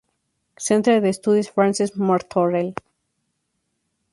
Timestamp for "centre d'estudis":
0.67-1.51